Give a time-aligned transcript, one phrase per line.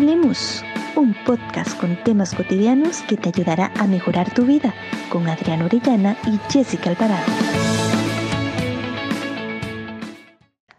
[0.00, 0.64] Hablemos,
[0.96, 4.72] un podcast con temas cotidianos que te ayudará a mejorar tu vida
[5.10, 7.30] con Adriana Orellana y Jessica Alvarado.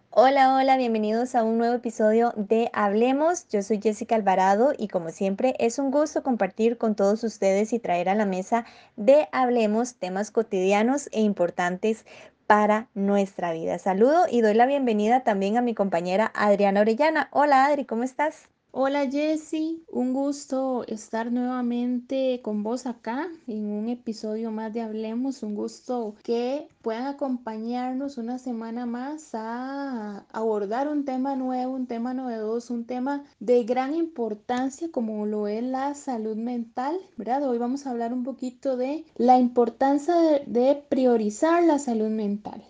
[0.10, 3.48] Hola, hola, bienvenidos a un nuevo episodio de Hablemos.
[3.50, 7.80] Yo soy Jessica Alvarado y como siempre es un gusto compartir con todos ustedes y
[7.80, 8.66] traer a la mesa
[8.96, 12.08] de Hablemos temas cotidianos e importantes
[12.48, 13.78] para nuestra vida.
[13.78, 17.30] Saludo y doy la bienvenida también a mi compañera Adriana Orellana.
[17.32, 18.50] Hola Adri, ¿cómo estás?
[18.74, 25.44] Hola Jessy, un gusto estar nuevamente con vos acá en un episodio más de Hablemos,
[25.44, 32.14] un gusto que puedan acompañarnos una semana más a abordar un tema nuevo, un tema
[32.14, 37.44] novedoso, un tema de gran importancia como lo es la salud mental, ¿verdad?
[37.50, 42.64] Hoy vamos a hablar un poquito de la importancia de, de priorizar la salud mental.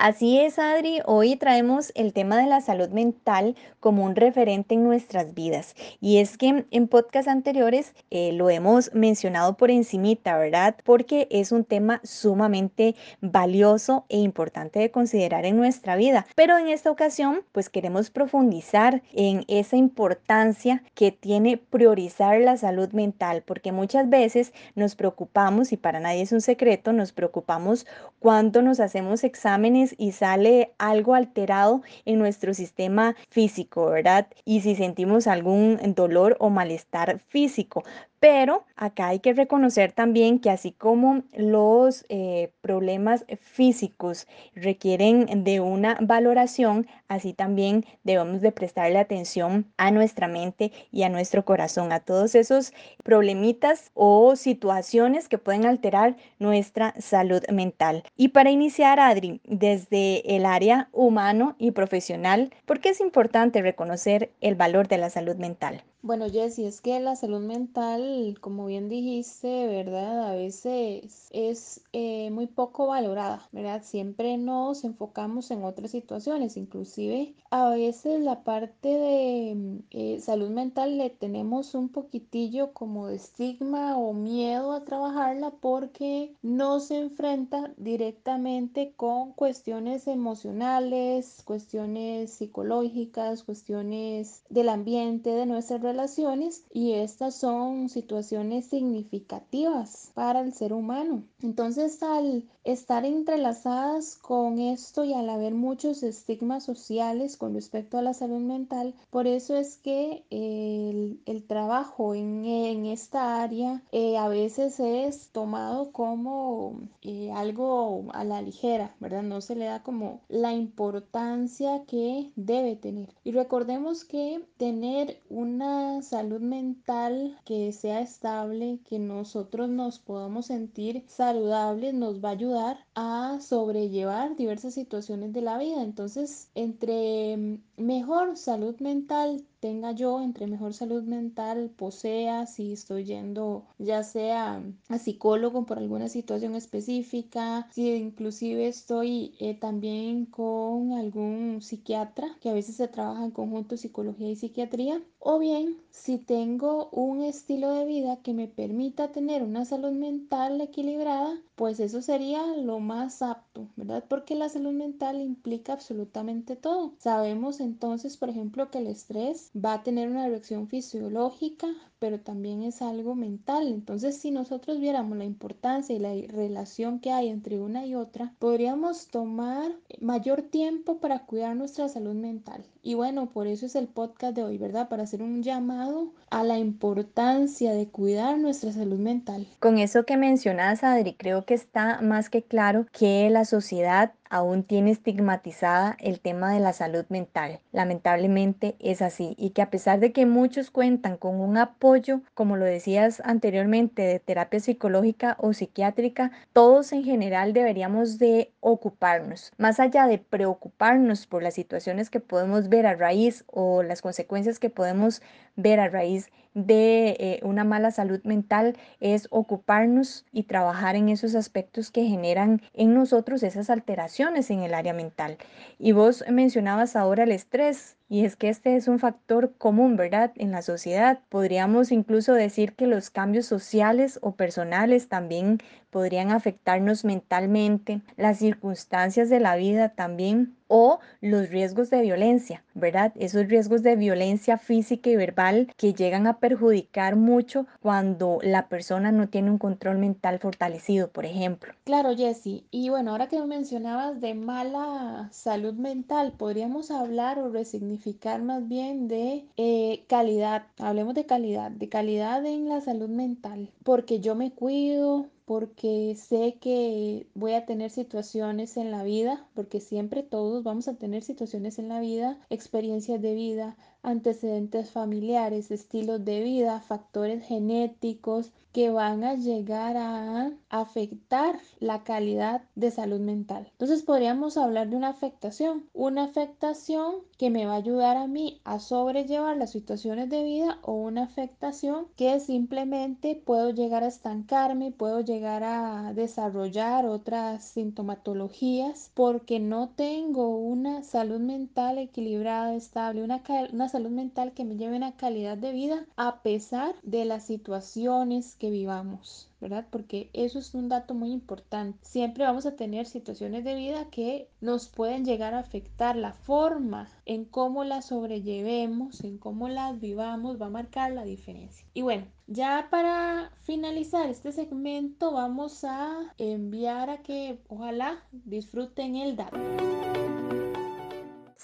[0.00, 1.00] Así es, Adri.
[1.06, 5.74] Hoy traemos el tema de la salud mental como un referente en nuestras vidas.
[6.00, 10.76] Y es que en podcast anteriores eh, lo hemos mencionado por encimita, ¿verdad?
[10.84, 16.26] Porque es un tema sumamente valioso e importante de considerar en nuestra vida.
[16.36, 22.92] Pero en esta ocasión, pues queremos profundizar en esa importancia que tiene priorizar la salud
[22.92, 27.84] mental, porque muchas veces nos preocupamos, y para nadie es un secreto, nos preocupamos
[28.20, 34.28] cuando nos hacemos exámenes y sale algo alterado en nuestro sistema físico, ¿verdad?
[34.44, 37.84] Y si sentimos algún dolor o malestar físico.
[38.20, 45.60] Pero acá hay que reconocer también que así como los eh, problemas físicos requieren de
[45.60, 51.92] una valoración, así también debemos de prestarle atención a nuestra mente y a nuestro corazón,
[51.92, 52.72] a todos esos
[53.04, 58.02] problemitas o situaciones que pueden alterar nuestra salud mental.
[58.16, 64.32] Y para iniciar, Adri, desde el área humano y profesional, ¿por qué es importante reconocer
[64.40, 65.84] el valor de la salud mental?
[66.08, 70.30] Bueno, Jessy, es que la salud mental, como bien dijiste, ¿verdad?
[70.30, 73.82] A veces es eh, muy poco valorada, ¿verdad?
[73.84, 80.50] Siempre nos enfocamos en otras situaciones, inclusive a veces la parte de mm, eh, salud
[80.50, 86.98] mental le tenemos un poquitillo como de estigma o miedo a trabajarla porque no se
[86.98, 97.34] enfrenta directamente con cuestiones emocionales, cuestiones psicológicas, cuestiones del ambiente, de nuestra relaciones y estas
[97.34, 101.24] son situaciones significativas para el ser humano.
[101.42, 108.02] Entonces al estar entrelazadas con esto y al haber muchos estigmas sociales con respecto a
[108.02, 114.18] la salud mental, por eso es que el, el trabajo en, en, esta área eh,
[114.18, 119.22] a veces es tomado como eh, algo a la ligera, ¿verdad?
[119.22, 123.14] No se le da como la importancia que debe tener.
[123.24, 131.04] Y recordemos que tener una salud mental que sea estable, que nosotros nos podamos sentir
[131.06, 132.57] saludables, nos va a ayudar
[132.94, 135.82] a sobrellevar diversas situaciones de la vida.
[135.82, 143.66] Entonces, entre mejor salud mental tenga yo, entre mejor salud mental posea, si estoy yendo
[143.78, 151.60] ya sea a psicólogo por alguna situación específica, si inclusive estoy eh, también con algún
[151.60, 156.88] psiquiatra, que a veces se trabaja en conjunto psicología y psiquiatría, o bien si tengo
[156.90, 162.46] un estilo de vida que me permita tener una salud mental equilibrada, pues eso sería
[162.56, 164.04] lo más apto, ¿verdad?
[164.08, 166.94] Porque la salud mental implica absolutamente todo.
[166.98, 171.68] Sabemos entonces, por ejemplo, que el estrés va a tener una reacción fisiológica,
[171.98, 173.68] pero también es algo mental.
[173.68, 178.34] Entonces, si nosotros viéramos la importancia y la relación que hay entre una y otra,
[178.38, 179.70] podríamos tomar
[180.00, 182.64] mayor tiempo para cuidar nuestra salud mental.
[182.82, 184.88] Y bueno, por eso es el podcast de hoy, ¿verdad?
[184.88, 189.46] Para hacer un llamado a la importancia de cuidar nuestra salud mental.
[189.60, 194.62] Con eso que mencionas, Adri, creo que está más que claro que la sociedad aún
[194.62, 197.60] tiene estigmatizada el tema de la salud mental.
[197.72, 202.56] Lamentablemente es así y que a pesar de que muchos cuentan con un apoyo, como
[202.56, 209.80] lo decías anteriormente, de terapia psicológica o psiquiátrica, todos en general deberíamos de ocuparnos, más
[209.80, 214.70] allá de preocuparnos por las situaciones que podemos ver a raíz o las consecuencias que
[214.70, 215.22] podemos
[215.56, 221.34] ver a raíz de eh, una mala salud mental es ocuparnos y trabajar en esos
[221.34, 225.38] aspectos que generan en nosotros esas alteraciones en el área mental.
[225.78, 230.32] Y vos mencionabas ahora el estrés Y es que este es un factor común, ¿verdad?
[230.36, 231.20] En la sociedad.
[231.28, 235.58] Podríamos incluso decir que los cambios sociales o personales también
[235.90, 243.12] podrían afectarnos mentalmente, las circunstancias de la vida también o los riesgos de violencia, ¿verdad?
[243.16, 249.12] Esos riesgos de violencia física y verbal que llegan a perjudicar mucho cuando la persona
[249.12, 251.72] no tiene un control mental fortalecido, por ejemplo.
[251.84, 252.64] Claro, Jessy.
[252.70, 259.08] Y bueno, ahora que mencionabas de mala salud mental, podríamos hablar o resignificar más bien
[259.08, 260.66] de eh, calidad.
[260.78, 266.58] Hablemos de calidad, de calidad en la salud mental, porque yo me cuido, porque sé
[266.60, 271.78] que voy a tener situaciones en la vida, porque siempre todos vamos a tener situaciones
[271.78, 279.24] en la vida, experiencias de vida, antecedentes familiares, estilos de vida, factores genéticos que van
[279.24, 283.66] a llegar a afectar la calidad de salud mental.
[283.72, 288.60] Entonces podríamos hablar de una afectación, una afectación que me va a ayudar a mí
[288.64, 294.92] a sobrellevar las situaciones de vida o una afectación que simplemente puedo llegar a estancarme,
[294.92, 303.42] puedo llegar a desarrollar otras sintomatologías porque no tengo una salud mental equilibrada, estable, una,
[303.72, 308.70] una mental que me lleve una calidad de vida a pesar de las situaciones que
[308.70, 309.48] vivamos.
[309.60, 309.86] ¿verdad?
[309.90, 311.98] Porque eso es un dato muy importante.
[312.02, 317.08] Siempre vamos a tener situaciones de vida que nos pueden llegar a afectar la forma
[317.26, 321.86] en cómo las sobrellevemos, en cómo las vivamos, va a marcar la diferencia.
[321.94, 329.36] Y bueno, ya para finalizar este segmento vamos a enviar a que ojalá disfruten el
[329.36, 329.58] dato.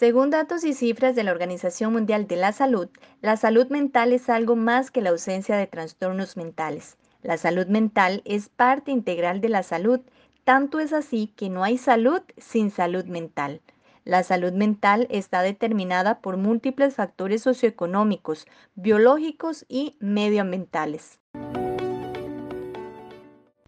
[0.05, 2.91] Según datos y cifras de la Organización Mundial de la Salud,
[3.23, 6.99] la salud mental es algo más que la ausencia de trastornos mentales.
[7.23, 10.01] La salud mental es parte integral de la salud,
[10.45, 13.63] tanto es así que no hay salud sin salud mental.
[14.05, 21.19] La salud mental está determinada por múltiples factores socioeconómicos, biológicos y medioambientales.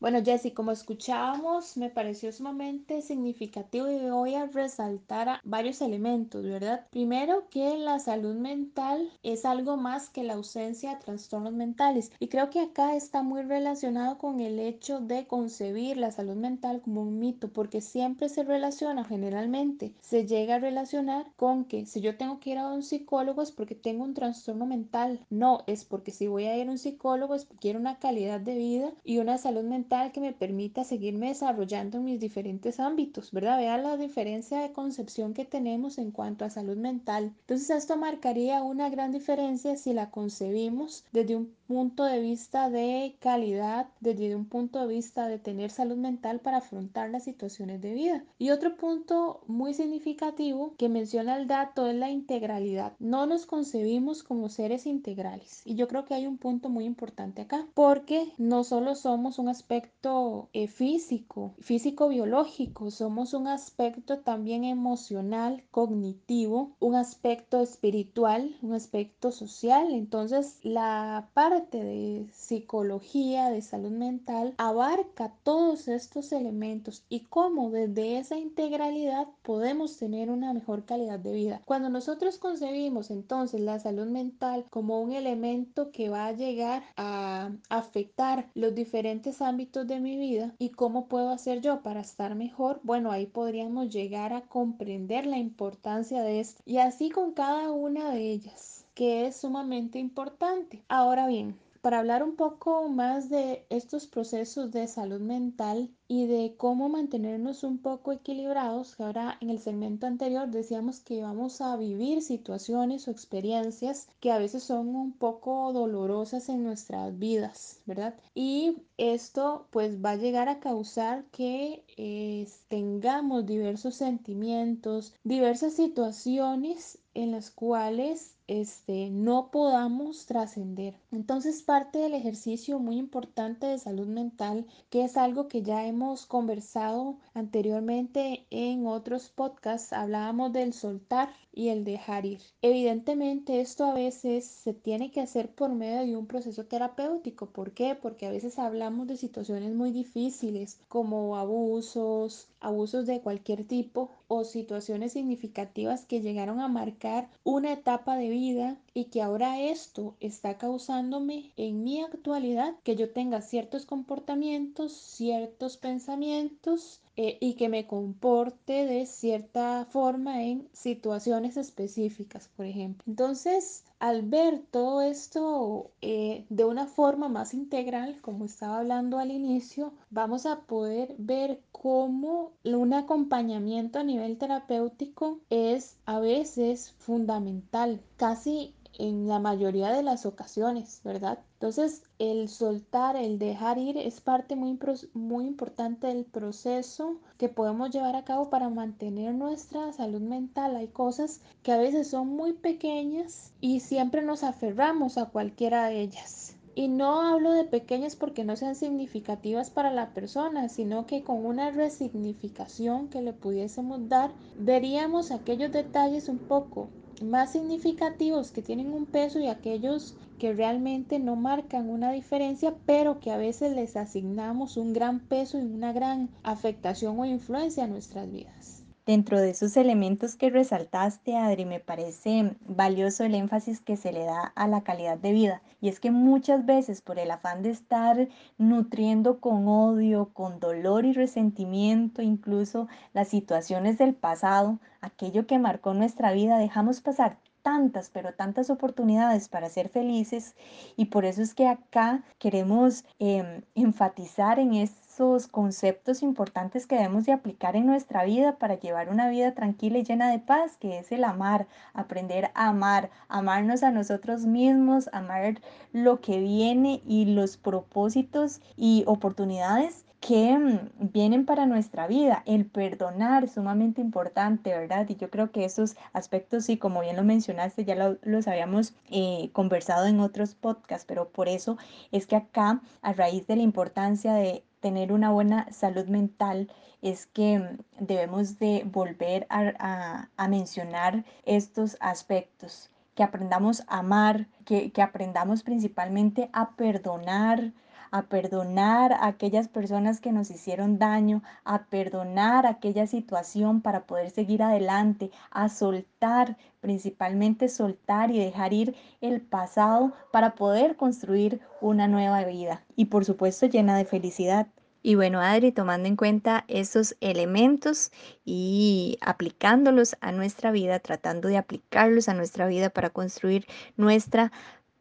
[0.07, 6.87] Bueno, Jessy, como escuchábamos, me pareció sumamente significativo y voy a resaltar varios elementos, ¿verdad?
[6.93, 12.13] Primero, que la salud mental es algo más que la ausencia de trastornos mentales.
[12.21, 16.83] Y creo que acá está muy relacionado con el hecho de concebir la salud mental
[16.83, 22.01] como un mito, porque siempre se relaciona, generalmente, se llega a relacionar con que si
[22.01, 25.27] yo tengo que ir a un psicólogo es porque tengo un trastorno mental.
[25.31, 28.39] No, es porque si voy a ir a un psicólogo es porque quiero una calidad
[28.39, 33.33] de vida y una salud mental que me permita seguirme desarrollando en mis diferentes ámbitos,
[33.33, 33.59] ¿verdad?
[33.59, 37.33] Vea la diferencia de concepción que tenemos en cuanto a salud mental.
[37.41, 43.17] Entonces esto marcaría una gran diferencia si la concebimos desde un punto de vista de
[43.21, 47.93] calidad, desde un punto de vista de tener salud mental para afrontar las situaciones de
[47.93, 48.25] vida.
[48.39, 52.95] Y otro punto muy significativo que menciona el dato es la integralidad.
[52.99, 55.63] No nos concebimos como seres integrales.
[55.65, 59.49] Y yo creo que hay un punto muy importante acá, porque no solo somos un
[59.49, 69.33] aspecto eh, físico, físico-biológico, somos un aspecto también emocional, cognitivo, un aspecto espiritual, un aspecto
[69.33, 69.93] social.
[69.93, 78.19] Entonces, la parte de psicología, de salud mental, abarca todos estos elementos y cómo desde
[78.19, 81.63] esa integralidad podemos tener una mejor calidad de vida.
[81.65, 87.53] Cuando nosotros concebimos entonces la salud mental como un elemento que va a llegar a
[87.71, 92.81] afectar los diferentes ámbitos de mi vida y cómo puedo hacer yo para estar mejor,
[92.83, 98.11] bueno, ahí podríamos llegar a comprender la importancia de esto y así con cada una
[98.11, 100.83] de ellas, que es sumamente importante.
[100.89, 106.55] Ahora bien, para hablar un poco más de estos procesos de salud mental y de
[106.57, 111.77] cómo mantenernos un poco equilibrados, que ahora en el segmento anterior decíamos que vamos a
[111.77, 118.15] vivir situaciones o experiencias que a veces son un poco dolorosas en nuestras vidas, ¿verdad?
[118.35, 126.99] Y esto pues va a llegar a causar que eh, tengamos diversos sentimientos, diversas situaciones
[127.15, 130.95] en las cuales este, no podamos trascender.
[131.11, 135.96] Entonces parte del ejercicio muy importante de salud mental, que es algo que ya hemos
[136.27, 142.41] conversado anteriormente en otros podcasts, hablábamos del soltar y el dejar ir.
[142.61, 147.47] Evidentemente esto a veces se tiene que hacer por medio de un proceso terapéutico.
[147.47, 147.95] ¿Por qué?
[147.95, 154.45] Porque a veces hablamos de situaciones muy difíciles como abusos, abusos de cualquier tipo o
[154.45, 160.59] situaciones significativas que llegaron a marcar una etapa de vida y que ahora esto está
[160.59, 167.87] causándome en mi actualidad que yo tenga ciertos comportamientos, ciertos pensamientos eh, y que me
[167.87, 173.03] comporte de cierta forma en situaciones específicas, por ejemplo.
[173.07, 179.31] Entonces, al ver todo esto eh, de una forma más integral, como estaba hablando al
[179.31, 188.03] inicio, vamos a poder ver cómo un acompañamiento a nivel terapéutico es a veces fundamental,
[188.17, 191.39] casi en la mayoría de las ocasiones, ¿verdad?
[191.55, 194.79] Entonces, el soltar, el dejar ir es parte muy,
[195.15, 200.77] muy importante del proceso que podemos llevar a cabo para mantener nuestra salud mental.
[200.77, 206.03] Hay cosas que a veces son muy pequeñas y siempre nos aferramos a cualquiera de
[206.03, 206.57] ellas.
[206.75, 211.47] Y no hablo de pequeñas porque no sean significativas para la persona, sino que con
[211.47, 216.91] una resignificación que le pudiésemos dar, veríamos aquellos detalles un poco
[217.23, 223.21] más significativos que tienen un peso y aquellos que realmente no marcan una diferencia, pero
[223.21, 227.89] que a veces les asignamos un gran peso y una gran afectación o influencia a
[227.89, 228.86] nuestras vidas.
[229.07, 234.25] Dentro de esos elementos que resaltaste, Adri, me parece valioso el énfasis que se le
[234.25, 235.63] da a la calidad de vida.
[235.81, 241.05] Y es que muchas veces por el afán de estar nutriendo con odio, con dolor
[241.05, 248.11] y resentimiento, incluso las situaciones del pasado, aquello que marcó nuestra vida, dejamos pasar tantas,
[248.11, 250.57] pero tantas oportunidades para ser felices
[250.97, 254.75] y por eso es que acá queremos em, enfatizar en
[255.17, 259.97] esos conceptos importantes que debemos de aplicar en nuestra vida para llevar una vida tranquila
[259.97, 265.09] y llena de paz, que es el amar, aprender a amar, amarnos a nosotros mismos,
[265.15, 265.63] amar
[265.95, 272.43] lo que viene y los propósitos y oportunidades que mm, vienen para nuestra vida.
[272.45, 275.07] El perdonar sumamente importante, ¿verdad?
[275.09, 279.49] Y yo creo que esos aspectos, sí, como bien lo mencionaste, ya los habíamos eh,
[279.55, 281.79] conversado en otros podcasts, pero por eso
[282.13, 286.71] es que acá, a raíz de la importancia de tener una buena salud mental,
[287.03, 294.93] es que mm, debemos de volver a, mencionar estos aspectos que aprendamos a amar, que,
[294.93, 297.73] que aprendamos principalmente a perdonar,
[298.13, 304.31] a perdonar a aquellas personas que nos hicieron daño, a perdonar aquella situación para poder
[304.31, 312.07] seguir adelante, a soltar, principalmente soltar y dejar ir el pasado para poder construir una
[312.07, 314.69] nueva vida y por supuesto llena de felicidad.
[315.07, 318.11] Y bueno, Adri, tomando en cuenta esos elementos
[318.45, 324.51] y aplicándolos a nuestra vida, tratando de aplicarlos a nuestra vida para construir nuestra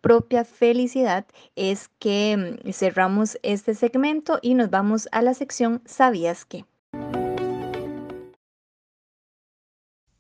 [0.02, 6.46] propia felicidad es que mm, cerramos este segmento y nos vamos a la sección ¿Sabías
[6.46, 6.66] qué?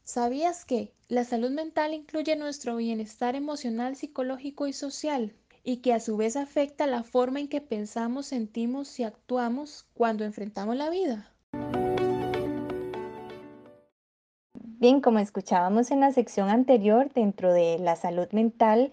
[0.03, 5.35] ¿Sabías que la salud mental incluye nuestro bienestar emocional, psicológico y social?
[5.65, 10.23] Y que a su vez afecta la forma en que pensamos, sentimos y actuamos cuando
[10.23, 11.31] enfrentamos la vida.
[14.53, 18.91] Bien, como escuchábamos en la sección anterior, dentro de la salud mental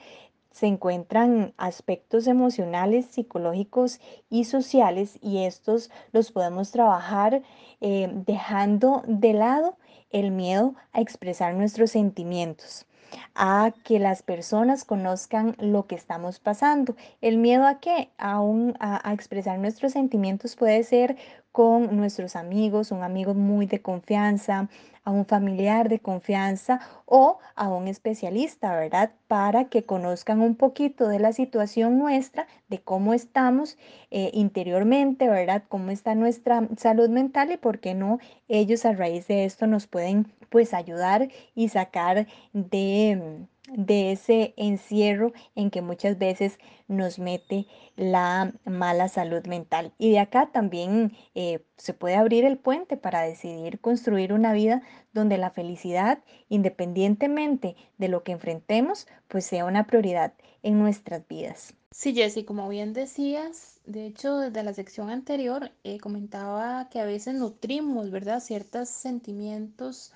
[0.50, 4.00] se encuentran aspectos emocionales, psicológicos
[4.30, 7.42] y sociales y estos los podemos trabajar
[7.80, 9.76] eh, dejando de lado
[10.10, 12.86] el miedo a expresar nuestros sentimientos
[13.34, 16.96] a que las personas conozcan lo que estamos pasando.
[17.20, 18.10] ¿El miedo a qué?
[18.18, 18.40] A,
[18.80, 21.16] a, expresar nuestros sentimientos puede ser
[21.52, 24.68] con nuestros amigos, un amigo muy de confianza,
[25.04, 29.12] a un familiar de confianza o a un especialista, ¿verdad?
[29.28, 33.78] Para que conozcan un poquito de la situación nuestra, de cómo estamos
[34.10, 35.64] eh, interiormente, ¿verdad?
[35.68, 38.18] Cómo está nuestra salud mental y por qué no
[38.48, 45.32] ellos a raíz de esto nos pueden pues ayudar y sacar de, de ese encierro
[45.54, 47.66] en que muchas veces nos mete
[47.96, 49.92] la mala salud mental.
[49.98, 54.82] Y de acá también eh, se puede abrir el puente para decidir construir una vida
[55.12, 60.32] donde la felicidad, independientemente de lo que enfrentemos, pues sea una prioridad
[60.62, 61.74] en nuestras vidas.
[61.90, 67.04] Sí, Jessy, como bien decías, de hecho, desde la sección anterior eh, comentaba que a
[67.04, 70.12] veces nutrimos, ¿verdad?, ciertos sentimientos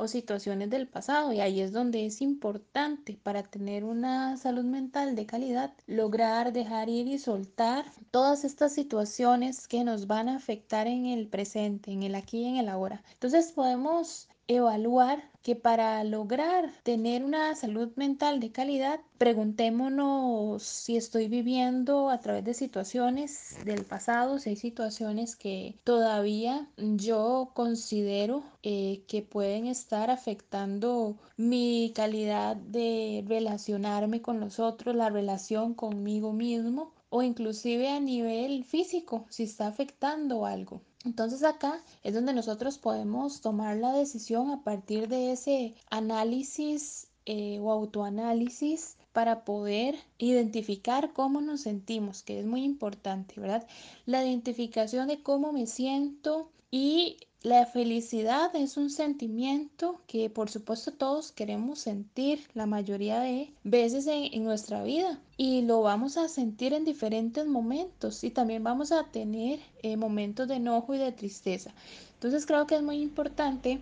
[0.00, 5.14] o situaciones del pasado y ahí es donde es importante para tener una salud mental
[5.14, 10.86] de calidad lograr dejar ir y soltar todas estas situaciones que nos van a afectar
[10.86, 13.02] en el presente, en el aquí y en el ahora.
[13.12, 21.28] Entonces podemos evaluar que para lograr tener una salud mental de calidad, preguntémonos si estoy
[21.28, 29.02] viviendo a través de situaciones del pasado, si hay situaciones que todavía yo considero eh,
[29.06, 36.92] que pueden estar afectando mi calidad de relacionarme con los otros, la relación conmigo mismo
[37.08, 40.82] o inclusive a nivel físico, si está afectando algo.
[41.04, 47.58] Entonces acá es donde nosotros podemos tomar la decisión a partir de ese análisis eh,
[47.60, 53.66] o autoanálisis para poder identificar cómo nos sentimos, que es muy importante, ¿verdad?
[54.06, 60.92] La identificación de cómo me siento y la felicidad es un sentimiento que por supuesto
[60.92, 66.74] todos queremos sentir la mayoría de veces en, nuestra vida y lo vamos a sentir
[66.74, 71.72] en diferentes momentos y también vamos a tener eh, momentos de enojo y de tristeza.
[72.14, 73.80] Entonces creo que es muy importante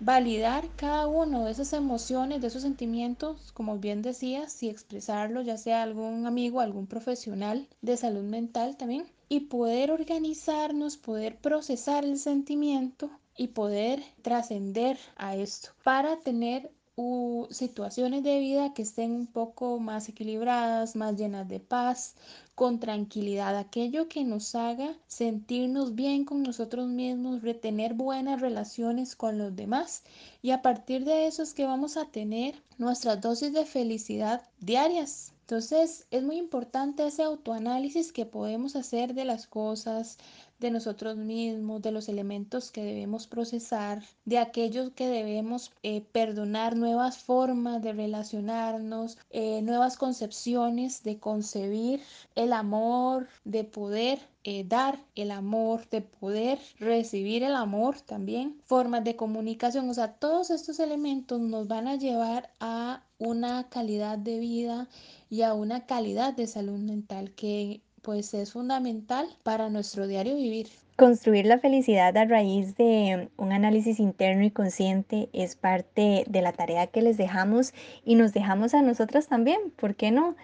[0.00, 5.56] validar cada uno de esas emociones, de esos sentimientos, como bien decías, y expresarlo, ya
[5.56, 12.18] sea algún amigo, algún profesional de salud mental también, y poder organizarnos, poder procesar el
[12.18, 19.26] sentimiento y poder trascender a esto para tener uh, situaciones de vida que estén un
[19.26, 22.14] poco más equilibradas, más llenas de paz,
[22.54, 29.36] con tranquilidad, aquello que nos haga sentirnos bien con nosotros mismos, retener buenas relaciones con
[29.36, 30.02] los demás
[30.40, 35.35] y a partir de eso es que vamos a tener nuestras dosis de felicidad diarias.
[35.48, 40.18] Entonces es muy importante ese autoanálisis que podemos hacer de las cosas,
[40.58, 46.74] de nosotros mismos, de los elementos que debemos procesar, de aquellos que debemos eh, perdonar,
[46.74, 52.00] nuevas formas de relacionarnos, eh, nuevas concepciones de concebir
[52.34, 59.04] el amor, de poder eh, dar el amor, de poder recibir el amor también, formas
[59.04, 64.38] de comunicación, o sea, todos estos elementos nos van a llevar a una calidad de
[64.38, 64.88] vida
[65.30, 70.68] y a una calidad de salud mental que pues es fundamental para nuestro diario vivir.
[70.96, 76.52] Construir la felicidad a raíz de un análisis interno y consciente es parte de la
[76.52, 80.36] tarea que les dejamos y nos dejamos a nosotras también, ¿por qué no?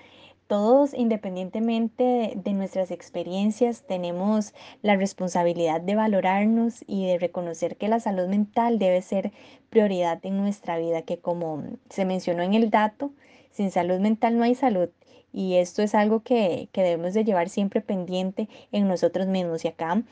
[0.52, 8.00] Todos, independientemente de nuestras experiencias, tenemos la responsabilidad de valorarnos y de reconocer que la
[8.00, 9.32] salud mental debe ser
[9.70, 13.12] prioridad en nuestra vida, que como se mencionó en el dato,
[13.50, 14.90] sin salud mental no hay salud.
[15.32, 19.64] Y esto es algo que, que debemos de llevar siempre pendiente en nosotros mismos.
[19.64, 20.02] Y acá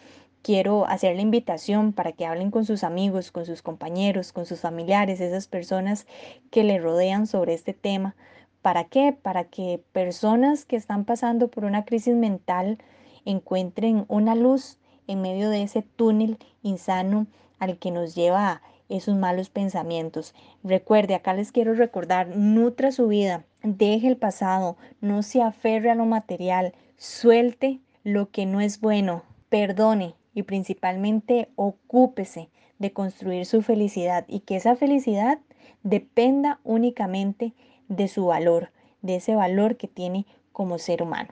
[0.41, 4.61] quiero hacer la invitación para que hablen con sus amigos, con sus compañeros, con sus
[4.61, 6.07] familiares, esas personas
[6.51, 8.17] que le rodean sobre este tema.
[8.63, 9.13] ¿Para qué?
[9.13, 12.79] Para que personas que están pasando por una crisis mental
[13.25, 17.27] encuentren una luz en medio de ese túnel insano
[17.59, 20.35] al que nos lleva esos malos pensamientos.
[20.63, 25.95] Recuerde, acá les quiero recordar, nutra su vida, deje el pasado, no se aferre a
[25.95, 33.63] lo material, suelte lo que no es bueno, perdone y principalmente ocúpese de construir su
[33.63, 35.39] felicidad y que esa felicidad
[35.83, 37.55] dependa únicamente
[37.91, 38.71] de su valor,
[39.03, 41.29] de ese valor que tiene como ser humano.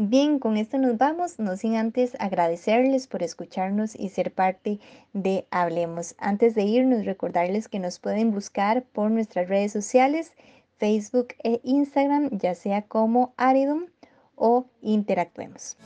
[0.00, 4.78] Bien, con esto nos vamos, no sin antes agradecerles por escucharnos y ser parte
[5.12, 6.14] de Hablemos.
[6.18, 10.34] Antes de irnos, recordarles que nos pueden buscar por nuestras redes sociales,
[10.76, 13.86] Facebook e Instagram, ya sea como Aridum
[14.36, 15.76] o Interactuemos.